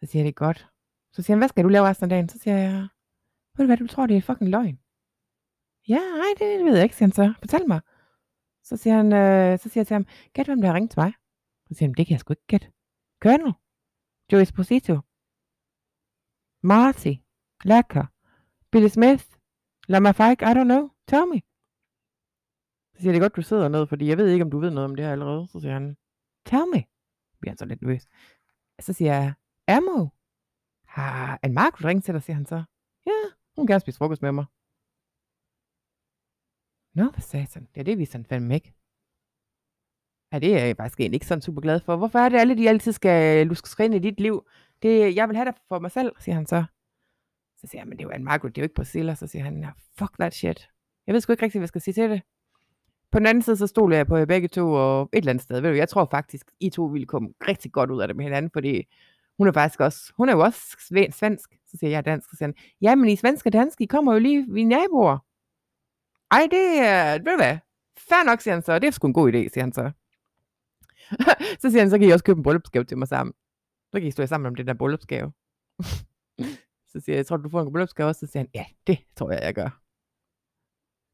[0.00, 0.68] Så siger jeg, det er godt.
[1.12, 2.28] Så siger han, hvad skal du lave resten af dagen?
[2.28, 2.88] Så siger jeg,
[3.56, 4.78] ved du hvad, du tror, det er fucking løgn?
[5.88, 7.34] Ja, nej, det ved jeg ikke, siger han så.
[7.38, 7.80] Fortæl mig.
[8.68, 11.00] Så siger han, øh, så siger jeg til ham, gæt hvem der har ringet til
[11.00, 11.12] mig?
[11.66, 12.68] Så siger han, det kan jeg sgu ikke gætte.
[13.22, 13.52] Colonel,
[14.32, 14.94] Joe Esposito,
[16.72, 17.14] Marty,
[17.70, 18.06] Lacker,
[18.70, 19.26] Billy Smith,
[19.92, 21.38] Lama Fike, I don't know, tell me.
[22.92, 24.58] Så siger jeg, det er godt, du sidder ned, fordi jeg ved ikke, om du
[24.58, 25.48] ved noget om det her allerede.
[25.48, 25.96] Så siger han,
[26.46, 26.80] tell me.
[27.40, 28.04] Bliver han så lidt nervøs.
[28.80, 29.34] Så siger jeg,
[29.68, 30.08] Amo,
[30.86, 32.64] har en Markus ringet til dig, siger han så.
[33.06, 33.20] Ja,
[33.56, 34.44] hun vil gerne spise frokost med mig.
[36.94, 37.68] Nå, hvad satan.
[37.76, 38.74] Ja, det vi han fandme ikke.
[40.32, 41.96] Ja, det er jeg faktisk egentlig ikke sådan super glad for.
[41.96, 44.46] Hvorfor er det alle, de altid skal luske ind i dit liv?
[44.82, 46.64] Det, jeg vil have det for mig selv, siger han så.
[47.56, 49.14] Så siger jeg, men det er jo en Margaret, det er jo ikke Priscilla.
[49.14, 50.68] Så siger han, ja, fuck that shit.
[51.06, 52.22] Jeg ved sgu ikke rigtig, hvad jeg skal sige til det.
[53.10, 55.42] På den anden side, så stoler jeg på jer begge to, og et eller andet
[55.42, 58.16] sted, ved du, jeg tror faktisk, I to ville komme rigtig godt ud af det
[58.16, 58.88] med hinanden, fordi
[59.38, 60.76] hun er faktisk også, hun er jo også
[61.10, 61.58] svensk.
[61.72, 62.30] Så siger jeg, jeg er dansk.
[62.30, 64.66] Så siger han, ja, men I svenske og danske, I kommer jo lige, vi er
[64.66, 65.18] naboer.
[66.30, 67.58] Ej, det er, ved du hvad,
[67.98, 69.90] fair nok, siger han så, det er sgu en god idé, siger han så.
[71.62, 73.34] så siger han, så kan I også købe en bryllupsgave til mig sammen.
[73.92, 75.32] Så kan I stå sammen om den der bryllupsgave.
[76.92, 78.26] så siger jeg, tror du får en bryllupsgave også?
[78.26, 79.80] Så siger han, ja, det tror jeg, jeg gør.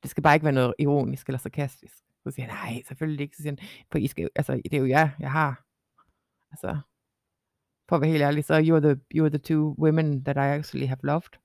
[0.03, 1.95] Det skal bare ikke være noget ironisk eller sarkastisk.
[2.23, 3.37] Så siger han, nej, selvfølgelig ikke.
[3.37, 5.65] Så siger han, for I skal, altså, det er jo jer, jeg har.
[6.51, 6.81] Altså,
[7.89, 10.37] for at være helt ærlig, så you are the, you are the two women that
[10.37, 11.39] I actually have loved.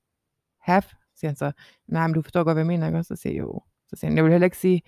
[0.62, 0.84] Have,
[1.16, 1.52] siger han så.
[1.88, 3.04] Nej, men du forstår godt, hvad jeg mener, ikke?
[3.04, 3.62] Så siger jeg jo.
[3.88, 4.82] Så siger han, jeg vil heller ikke sige,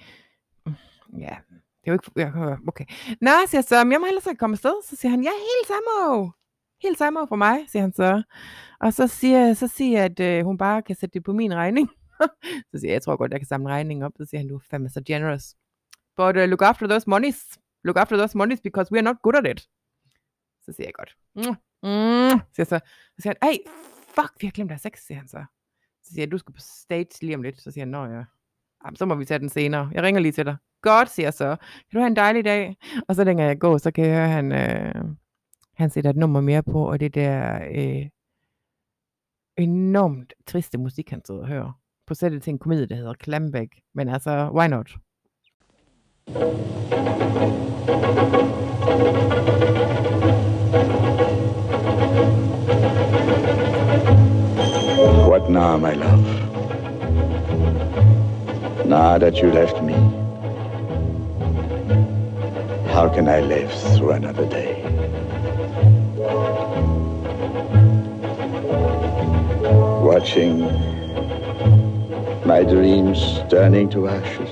[0.65, 0.74] "Mm,
[1.18, 1.36] ja,
[1.82, 2.86] det er jo ikke, ja, okay.
[3.22, 4.84] Nå, siger jeg så, "Men jeg må ellers ikke komme afsted.
[4.89, 6.32] Så siger han, ja, helt samme
[6.82, 8.24] Helt samme fra mig, siger han så.
[8.80, 11.54] Og så siger, så siger jeg, at øh, hun bare kan sætte det på min
[11.56, 11.89] regning.
[12.72, 14.12] så siger jeg, jeg tror godt, jeg kan samle regningen op.
[14.18, 15.56] Så siger han, du er fandme så generous.
[16.18, 17.60] But uh, look after those monies.
[17.84, 19.68] Look after those monies, because we are not good at it.
[20.65, 21.15] Så siger jeg godt.
[21.36, 21.41] Mm,
[21.84, 22.80] mm, siger så.
[23.15, 23.58] Så siger han, ej,
[24.15, 25.45] fuck, vi har glemt at have sex, siger han så.
[26.04, 27.62] Så siger jeg, du skal på stage lige om lidt.
[27.62, 28.23] Så siger han, nå ja.
[28.86, 29.89] Jamen, så må vi tage den senere.
[29.93, 30.56] Jeg ringer lige til dig.
[30.82, 31.56] Godt, siger jeg så.
[31.56, 32.78] Kan du have en dejlig dag?
[33.08, 35.06] Og så dengang jeg går, så kan jeg høre, han, øh,
[35.73, 38.10] han sætter et nummer mere på, og det der øh,
[39.58, 41.80] enormt triste musik, han sidder og hører.
[42.08, 43.82] På sættet til en komedie, der hedder Clambake.
[43.93, 44.95] Men altså, why not?
[47.88, 48.44] What
[55.56, 56.26] now, my love?
[58.86, 59.94] Now that you left me,
[62.91, 64.84] how can I live through another day?
[70.04, 70.60] Watching
[72.46, 74.52] my dreams turning to ashes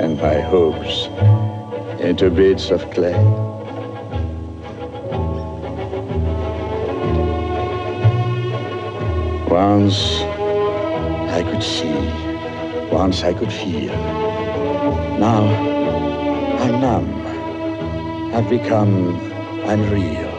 [0.00, 1.08] and my hopes
[2.00, 3.47] into bits of clay.
[9.58, 10.20] Once
[11.38, 11.98] I could see,
[12.92, 13.96] once I could feel.
[15.18, 15.42] Now
[16.62, 17.10] I'm numb.
[18.36, 19.18] I've become
[19.64, 20.30] unreal.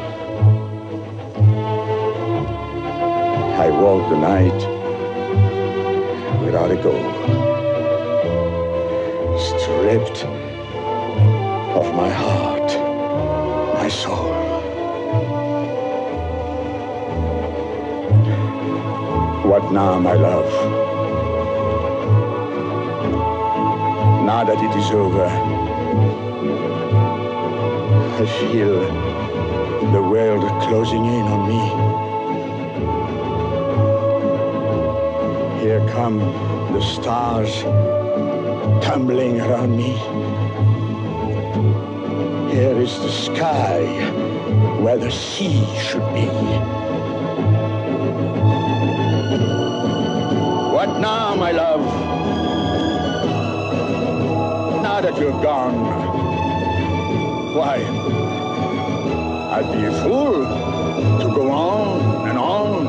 [3.66, 4.62] I walk the night
[6.46, 7.12] without a goal,
[9.38, 10.39] stripped
[19.72, 20.50] now, my love?
[24.26, 25.28] Now that it is over,
[28.16, 28.80] I feel
[29.92, 31.62] the world closing in on me.
[35.62, 36.18] Here come
[36.74, 37.64] the stars
[38.84, 39.94] tumbling around me.
[42.52, 43.86] Here is the sky
[44.82, 46.79] where the sea should be.
[51.00, 51.82] Now, my love?
[54.84, 55.76] Now that you're gone,
[57.56, 57.78] why?
[59.52, 60.44] I'd be a fool
[61.20, 62.84] to go on and on.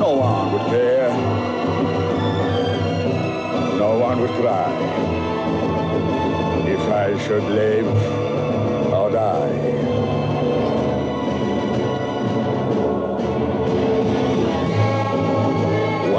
[0.00, 1.10] No one would care.
[3.78, 4.70] No one would cry
[6.68, 8.21] if I should live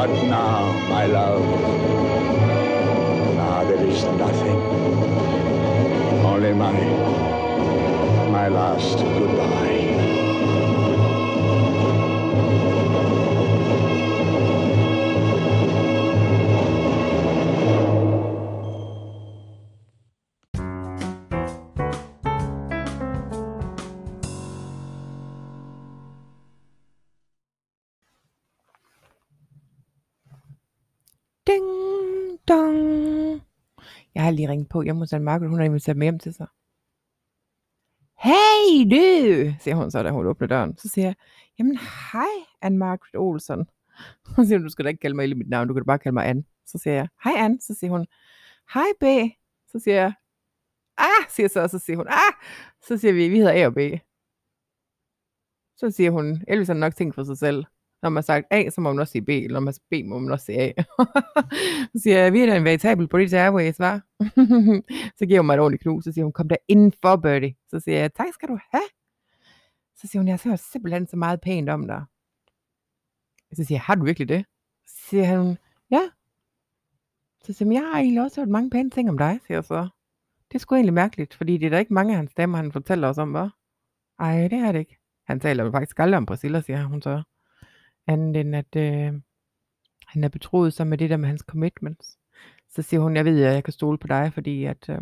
[0.03, 1.45] What now, my love?
[3.37, 4.59] Now there is nothing.
[6.25, 6.73] Only my
[8.29, 10.22] my last goodbye.
[34.23, 35.49] Jeg har lige ringet på hjemme hos Anne Margaret.
[35.49, 36.47] Hun har inviteret mig hjem til sig.
[38.23, 40.77] Hey du, siger hun så, da hun åbner døren.
[40.77, 41.15] Så siger jeg,
[41.59, 41.77] jamen
[42.11, 43.65] hej, Anne Margaret Olsen.
[44.35, 45.99] Hun siger du skal da ikke kalde mig i mit navn, du kan da bare
[45.99, 46.43] kalde mig Anne.
[46.65, 47.61] Så siger jeg, hej Anne.
[47.61, 48.05] Så siger hun,
[48.73, 49.03] hej B.
[49.67, 50.13] Så siger jeg,
[50.97, 52.33] ah, siger så, og så siger hun, ah.
[52.87, 53.79] Så siger vi, vi hedder A og B.
[55.77, 57.65] Så siger hun, Elvis har nok tænkt for sig selv.
[58.03, 59.93] Når man har sagt A, så må man også sige B, når man siger B,
[60.05, 60.83] må man også sige A.
[61.93, 64.01] så siger jeg, vi er da en veritabel British Airways, var.
[65.17, 67.55] så giver hun mig et ordentligt knus, så siger hun, kom der indenfor, Birdie.
[67.69, 68.87] Så siger jeg, tak skal du have.
[69.95, 72.03] Så siger hun, jeg har simpelthen så meget pænt om dig.
[73.53, 74.45] Så siger jeg, har du virkelig det?
[74.87, 75.57] Så siger han,
[75.91, 76.01] ja.
[77.45, 79.63] Så siger jeg, jeg har egentlig også hørt mange pæne ting om dig, siger jeg
[79.63, 79.89] så.
[80.47, 82.71] Det er sgu egentlig mærkeligt, fordi det er der ikke mange af hans damer, han
[82.71, 83.49] fortæller os om, hvad?
[84.19, 84.97] Ej, det er det ikke.
[85.27, 87.23] Han taler jo faktisk aldrig om Priscilla, siger hun så.
[88.07, 89.13] Andet end at øh,
[90.07, 92.17] han er betroet sig med det der med hans commitments.
[92.69, 95.01] Så siger hun, jeg ved, at jeg kan stole på dig, fordi at øh,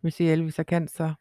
[0.00, 1.14] hvis I Elvis er kendt, så,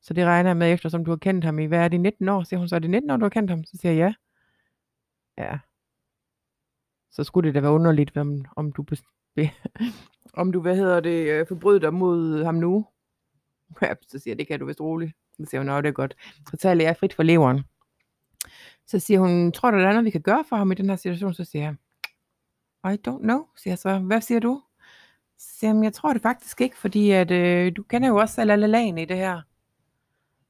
[0.00, 2.28] så det regner jeg med, eftersom du har kendt ham i, hvad er det, 19
[2.28, 2.42] år?
[2.42, 3.64] Siger hun så, er det 19 år, du har kendt ham?
[3.64, 4.14] Så siger jeg, ja.
[5.44, 5.58] Ja.
[7.10, 9.50] Så skulle det da være underligt, om, om du bes- be,
[10.40, 12.86] om du, hvad hedder det, forbryder forbrød dig mod ham nu.
[13.82, 15.12] Ja, så siger jeg, det kan du vist roligt.
[15.36, 16.14] Så siger hun, nå, det er godt.
[16.50, 17.64] Så taler jeg frit for leveren.
[18.86, 20.88] Så siger hun, tror du, der er noget, vi kan gøre for ham i den
[20.88, 21.34] her situation?
[21.34, 21.74] Så siger jeg,
[22.94, 23.98] I don't know, siger jeg så.
[23.98, 24.62] Hvad siger du?
[25.38, 28.40] Så siger jeg, jeg tror det faktisk ikke, fordi at, øh, du kender jo også
[28.40, 29.42] alle lagene i det her.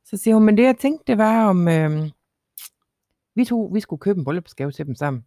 [0.04, 2.10] Så siger hun, men det jeg tænkte, det var om, øh,
[3.34, 5.26] vi to, vi skulle købe en bryllupsgave til dem sammen.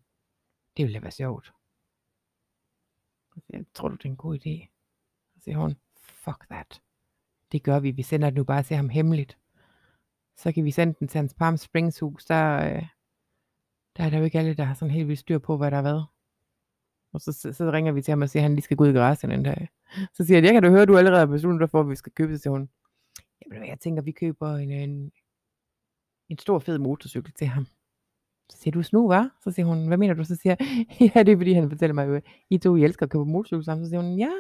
[0.78, 1.54] Det ville da være sjovt.
[3.34, 4.68] Så siger jeg, tror du, det er en god idé?
[5.34, 6.82] Så siger hun, fuck that.
[7.52, 7.92] Det gør vi.
[7.92, 9.38] Vi sender den nu bare til ham hemmeligt.
[10.36, 12.26] Så kan vi sende den til hans Palm Springs hus.
[12.26, 12.88] Der, øh,
[13.98, 15.78] der er der jo ikke alle, der har sådan helt vildt styr på, hvad der
[15.78, 16.06] har været.
[17.14, 18.84] Og så, så, så ringer vi til ham og siger, at han lige skal gå
[18.84, 19.70] ud i græsset en dag.
[20.14, 21.90] Så siger jeg, jeg kan da høre, at du allerede har besluttet dig for, at
[21.90, 22.38] vi skal købe.
[22.38, 22.70] Så siger hun,
[23.46, 25.12] Jamen, jeg tænker, vi køber en, en,
[26.30, 27.66] en stor fed motorcykel til ham.
[28.50, 29.30] Så siger du snu, var?
[29.44, 30.24] Så siger hun, hvad mener du?
[30.24, 33.06] Så siger jeg, ja, det er fordi, han fortæller mig at I to I elsker
[33.06, 33.86] at købe motorcykel sammen.
[33.86, 34.32] Så siger hun, ja.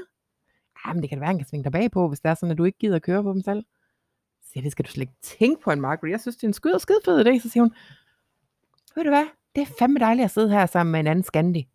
[0.75, 2.51] Ah, Jamen, det kan da være, han kan svinge dig bagpå, hvis det er sådan,
[2.51, 3.65] at du ikke gider at køre på dem selv.
[4.41, 6.11] Så siger det skal du slet ikke tænke på en Margaret.
[6.11, 7.39] Jeg synes, det er en skyd og skid fed idé.
[7.39, 7.73] Så siger hun,
[8.95, 9.25] ved du hvad?
[9.55, 11.67] Det er fandme dejligt at sidde her sammen med en anden skandi.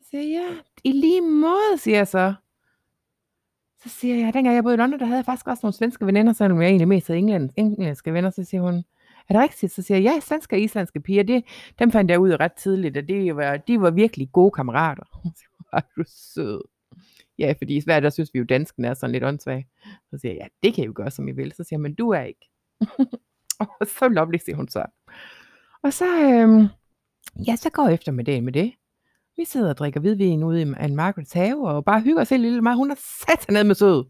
[0.00, 2.34] Så siger jeg, ja, i lige måde, siger jeg så.
[3.82, 6.06] Så siger jeg, dengang jeg boede i London, der havde jeg faktisk også nogle svenske
[6.06, 8.30] veninder, selvom jeg egentlig mest havde england, engelske venner.
[8.30, 8.74] Så siger hun,
[9.28, 9.72] er det rigtigt?
[9.72, 11.44] Så siger jeg, ja, svenske og islandske piger, det,
[11.78, 15.04] dem fandt jeg ud af ret tidligt, og det var, de var virkelig gode kammerater.
[15.72, 16.60] Var du sød.
[17.38, 19.66] Ja, fordi i Sverige, der synes vi jo, dansken er sådan lidt åndssvag.
[20.10, 21.52] Så siger jeg, ja, det kan I jo gøre, som I vil.
[21.52, 22.50] Så siger jeg, men du er ikke.
[23.80, 24.84] og så lovely, siger hun så.
[25.82, 26.66] Og så, øhm,
[27.46, 28.72] ja, så går jeg efter med det med det.
[29.36, 32.42] Vi sidder og drikker hvidvin ude i en Margarets have, og bare hygger os helt
[32.42, 32.74] lille mig.
[32.74, 32.94] Hun er
[33.26, 34.04] sat ned med sød.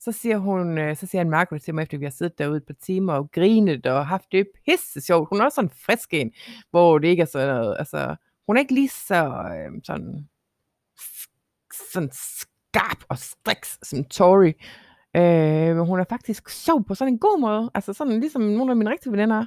[0.00, 2.56] Så siger hun, øh, så siger en Margaret til mig, efter vi har siddet derude
[2.56, 5.28] et par timer og grinet og haft det pisse sjovt.
[5.28, 6.32] Hun er også sådan frisk en,
[6.70, 8.16] hvor det ikke er sådan noget, altså,
[8.46, 10.28] hun er ikke lige så øh, sådan,
[11.92, 14.52] sådan skarp og striks som Tori.
[15.16, 17.70] Øh, men hun er faktisk sjov på sådan en god måde.
[17.74, 19.46] Altså sådan ligesom nogle af mine rigtige veninder er.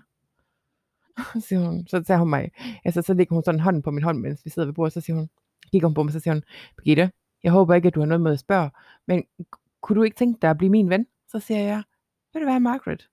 [1.48, 2.52] siger hun, så tager hun mig,
[2.86, 5.02] altså så lægger hun sådan hånden på min hånd, mens vi sidder ved bordet, så
[5.02, 5.30] siger hun,
[5.72, 6.44] kigger hun på mig, så siger hun,
[6.78, 7.12] Birgitte,
[7.44, 8.70] jeg håber ikke, at du har noget med at spørge,
[9.08, 9.24] men
[9.82, 11.06] kunne du ikke tænke dig at blive min ven?
[11.28, 11.84] Så siger jeg,
[12.34, 13.10] vil du være Margaret?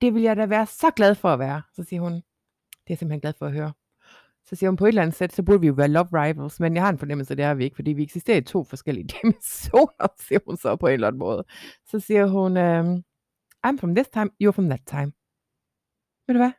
[0.00, 1.62] Det vil jeg da være så glad for at være.
[1.72, 3.72] Så siger hun, det er jeg simpelthen glad for at høre.
[4.44, 6.60] Så siger hun, på et eller andet sæt, så burde vi jo være love rivals,
[6.60, 9.08] men jeg har en fornemmelse, det er vi ikke, fordi vi eksisterer i to forskellige
[9.22, 11.44] dimensioner, siger hun så på en eller anden måde.
[11.86, 13.04] Så siger hun, um,
[13.66, 15.12] I'm from this time, you're from that time.
[16.26, 16.52] Ved du hvad?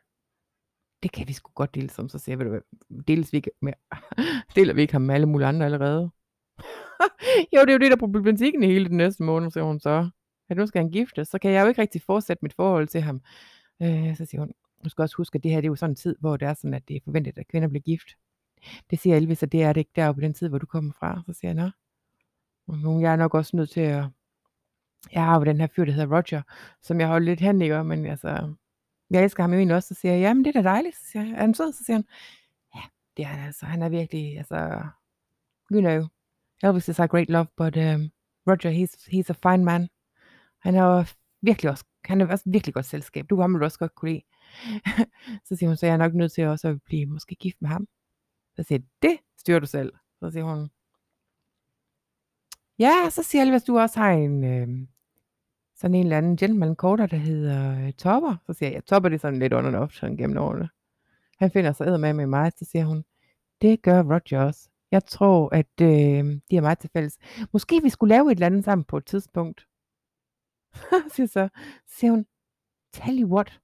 [1.02, 3.50] Det kan vi sgu godt dele som, så siger jeg, ved du deles vi ikke
[3.62, 3.72] med,
[4.56, 6.10] deler vi ikke ham med alle mulige andre allerede?
[7.54, 9.80] jo, det er jo det, der er problematikken i hele den næste måned, siger hun
[9.80, 10.10] så.
[10.48, 13.00] At nu skal han gifte, så kan jeg jo ikke rigtig fortsætte mit forhold til
[13.00, 13.20] ham.
[13.82, 14.52] Øh, så siger hun,
[14.84, 16.48] du skal også huske, at det her det er jo sådan en tid, hvor det
[16.48, 18.08] er sådan, at det er forventet, at kvinder bliver gift.
[18.90, 20.92] Det siger Elvis, at det er det ikke deroppe på den tid, hvor du kommer
[20.92, 21.22] fra.
[21.26, 23.00] Så siger jeg, nå.
[23.00, 24.04] Jeg er nok også nødt til at...
[25.12, 26.42] Jeg har jo den her fyr, der hedder Roger,
[26.82, 27.84] som jeg holder lidt hen, ikke?
[27.84, 28.54] Men altså,
[29.10, 29.94] jeg elsker ham jo egentlig også.
[29.94, 30.96] Så siger jeg, jamen det er da dejligt.
[30.96, 31.72] Så siger jeg, er han sød?
[31.72, 32.04] Så siger han,
[32.74, 32.80] ja,
[33.16, 33.66] det er han altså.
[33.66, 34.82] Han er virkelig, altså,
[35.72, 36.08] you know,
[36.62, 38.10] Elvis is a great love, but um,
[38.46, 39.88] Roger, he's, he's a fine man.
[40.58, 43.30] Han er virkelig også, han er også virkelig godt selskab.
[43.30, 44.22] Du ham vil du også godt kunne lide.
[45.46, 47.68] så siger hun, så jeg er nok nødt til også at blive måske gift med
[47.68, 47.88] ham.
[48.56, 49.92] Så siger jeg, det styrer du selv.
[50.18, 50.70] Så siger hun,
[52.78, 54.68] ja, så siger Elvis, hvis du også har en, øh,
[55.80, 58.36] sådan en eller anden gentleman quarter, der hedder øh, Topper.
[58.46, 60.68] Så siger jeg, ja, Topper det er sådan lidt under off sådan gennem årene.
[61.38, 63.04] Han finder sig med med mig, så siger hun,
[63.62, 64.70] det gør Roger også.
[64.90, 67.18] Jeg tror, at øh, de er meget til fælles.
[67.52, 69.68] Måske vi skulle lave et eller andet sammen på et tidspunkt.
[71.14, 71.48] siger så,
[71.86, 72.26] siger hun,
[72.92, 73.60] tell you what,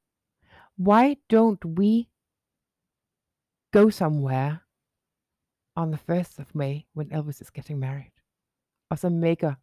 [0.78, 2.06] why don't we
[3.72, 4.56] go somewhere
[5.74, 8.12] on the 1st of May when Elvis is getting married.
[8.90, 9.54] Og så maker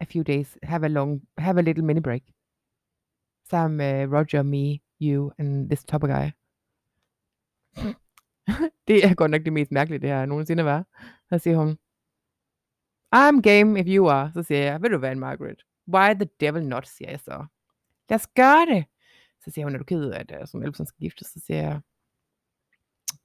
[0.00, 2.22] a, few days, have a long, have a little mini break.
[3.50, 6.32] Sam, uh, Roger, me, you and this top guy.
[8.88, 10.84] det er godt nok det mest mærkelige, det her nogensinde var.
[11.28, 11.78] Så siger hun,
[13.14, 14.32] I'm game if you are.
[14.34, 15.62] Så siger jeg, ved du hvad, Margaret?
[15.88, 17.46] Why the devil not, siger jeg så.
[18.08, 18.84] Lad os gøre det.
[19.44, 21.24] Så siger hun, er du ked af, at øh, som Elvis skal gifte?
[21.24, 21.80] Så siger jeg,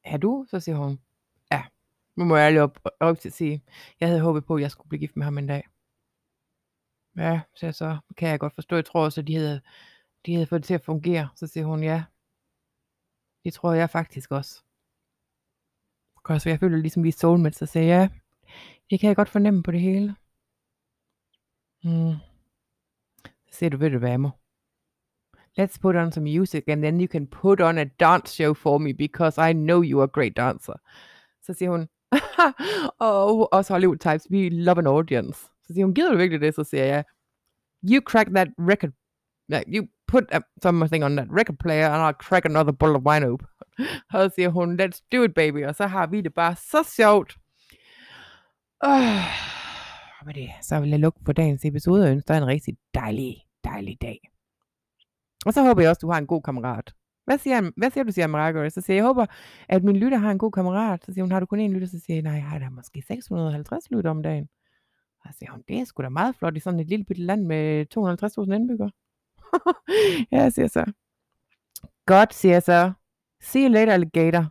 [0.04, 0.46] er du?
[0.50, 1.00] Så siger hun,
[1.52, 1.64] ja.
[2.16, 3.64] Nu må jeg lige op, op til at sige,
[4.00, 5.68] jeg havde håbet på, at jeg skulle blive gift med ham en dag.
[7.18, 8.76] Ja, så, jeg så kan jeg godt forstå.
[8.76, 9.62] Jeg tror også, at de havde,
[10.26, 11.30] de havde fået det til at fungere.
[11.36, 12.04] Så siger hun, ja.
[13.44, 14.64] Det tror jeg faktisk også.
[16.40, 18.20] Så jeg føler ligesom, vi er soulmates, så siger jeg, ja.
[18.90, 20.16] Det kan jeg godt fornemme på det hele.
[21.84, 22.16] Mm.
[23.26, 24.40] Så siger du, ved du hvad, Amor?
[25.60, 28.78] Let's put on some music, and then you can put on a dance show for
[28.78, 30.74] me, because I know you are a great dancer.
[31.42, 31.90] Så siger hun,
[33.00, 35.53] og os Hollywood types, we love an audience.
[35.64, 36.56] Så siger hun, gider du virkelig det?
[36.56, 37.04] Så siger jeg,
[37.92, 38.92] you crack that record,
[39.48, 43.04] like, you put uh, something on that record player, and I'll crack another bottle of
[43.04, 43.48] wine open.
[44.14, 46.94] og så siger hun, let's do it baby, og så har vi det bare så
[46.96, 47.38] sjovt.
[48.86, 52.78] Uh, med det, så vil jeg lukke på dagens episode og ønske dig en rigtig
[52.94, 54.20] dejlig, dejlig dag.
[55.46, 56.94] Og så håber jeg også, du har en god kammerat.
[57.26, 58.74] Hvad siger, hvad siger du, siger Margaret?
[58.74, 59.26] Så siger jeg, jeg håber,
[59.70, 61.06] at min lytter har en god kammerat.
[61.06, 61.88] Så siger hun, har du kun en lytter?
[61.88, 64.50] Så siger jeg, nej, jeg har da måske 650 lytter om dagen.
[65.26, 67.22] Og så siger hun, det er sgu da meget flot i sådan et lille bitte
[67.22, 67.86] land med
[68.50, 68.92] 250.000 indbyggere.
[70.32, 70.92] ja, siger så.
[72.06, 72.92] Godt, siger jeg så.
[73.42, 74.46] See you later, alligator.